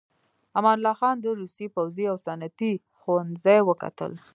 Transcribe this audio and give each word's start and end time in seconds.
امان 0.57 0.77
الله 0.79 0.93
خان 1.01 1.15
د 1.21 1.25
روسيې 1.39 1.67
پوځي 1.75 2.05
او 2.11 2.17
صنعتي 2.25 2.71
ښوونځي 2.99 3.59
وکتل. 3.69 4.11